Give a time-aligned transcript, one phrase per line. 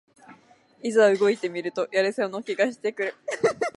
[0.81, 3.15] いざ動いてみるとやれそうな気がしてくる